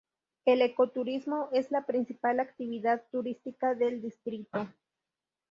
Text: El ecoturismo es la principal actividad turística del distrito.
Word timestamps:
El 0.45 0.63
ecoturismo 0.63 1.49
es 1.51 1.69
la 1.69 1.85
principal 1.85 2.39
actividad 2.39 3.03
turística 3.11 3.75
del 3.75 4.01
distrito. 4.01 4.67